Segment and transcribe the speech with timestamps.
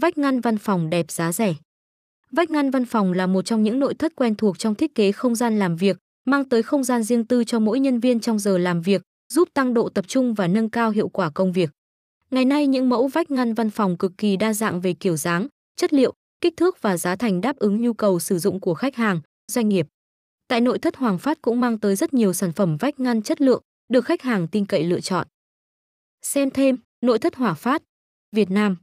[0.00, 1.54] Vách ngăn văn phòng đẹp giá rẻ.
[2.30, 5.12] Vách ngăn văn phòng là một trong những nội thất quen thuộc trong thiết kế
[5.12, 8.38] không gian làm việc, mang tới không gian riêng tư cho mỗi nhân viên trong
[8.38, 11.70] giờ làm việc, giúp tăng độ tập trung và nâng cao hiệu quả công việc.
[12.30, 15.46] Ngày nay những mẫu vách ngăn văn phòng cực kỳ đa dạng về kiểu dáng,
[15.76, 18.96] chất liệu, kích thước và giá thành đáp ứng nhu cầu sử dụng của khách
[18.96, 19.20] hàng,
[19.52, 19.86] doanh nghiệp.
[20.48, 23.40] Tại nội thất Hoàng Phát cũng mang tới rất nhiều sản phẩm vách ngăn chất
[23.40, 25.26] lượng, được khách hàng tin cậy lựa chọn.
[26.22, 27.82] Xem thêm, nội thất hoàng Phát,
[28.32, 28.76] Việt Nam